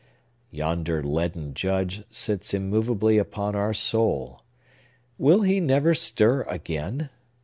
Yonder 0.49 1.03
leaden 1.03 1.53
Judge 1.53 2.03
sits 2.09 2.55
immovably 2.55 3.19
upon 3.19 3.55
our 3.55 3.71
soul. 3.71 4.41
Will 5.19 5.43
he 5.43 5.59
never 5.59 5.93
stir 5.93 6.41
again? 6.49 7.11